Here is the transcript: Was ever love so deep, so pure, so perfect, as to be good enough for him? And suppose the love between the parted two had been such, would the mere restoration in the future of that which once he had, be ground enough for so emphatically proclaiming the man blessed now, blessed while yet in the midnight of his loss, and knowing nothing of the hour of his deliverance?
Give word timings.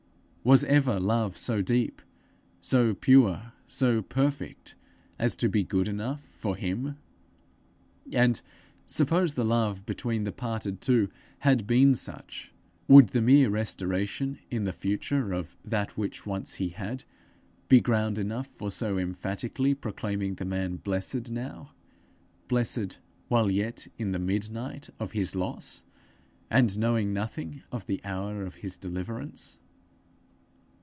Was 0.43 0.63
ever 0.63 0.99
love 0.99 1.37
so 1.37 1.61
deep, 1.61 2.01
so 2.61 2.95
pure, 2.95 3.53
so 3.67 4.01
perfect, 4.01 4.73
as 5.19 5.35
to 5.35 5.47
be 5.47 5.63
good 5.63 5.87
enough 5.87 6.19
for 6.19 6.55
him? 6.55 6.97
And 8.11 8.41
suppose 8.87 9.35
the 9.35 9.45
love 9.45 9.85
between 9.85 10.23
the 10.23 10.31
parted 10.31 10.81
two 10.81 11.11
had 11.41 11.67
been 11.67 11.93
such, 11.93 12.51
would 12.87 13.09
the 13.09 13.21
mere 13.21 13.51
restoration 13.51 14.39
in 14.49 14.63
the 14.63 14.73
future 14.73 15.31
of 15.31 15.55
that 15.63 15.95
which 15.95 16.25
once 16.25 16.55
he 16.55 16.69
had, 16.69 17.03
be 17.69 17.79
ground 17.79 18.17
enough 18.17 18.47
for 18.47 18.71
so 18.71 18.97
emphatically 18.97 19.75
proclaiming 19.75 20.33
the 20.33 20.45
man 20.45 20.77
blessed 20.77 21.29
now, 21.29 21.71
blessed 22.47 22.97
while 23.27 23.51
yet 23.51 23.87
in 23.99 24.11
the 24.11 24.17
midnight 24.17 24.89
of 24.99 25.11
his 25.11 25.35
loss, 25.35 25.83
and 26.49 26.79
knowing 26.79 27.13
nothing 27.13 27.61
of 27.71 27.85
the 27.85 28.01
hour 28.03 28.43
of 28.43 28.55
his 28.65 28.75
deliverance? 28.79 29.59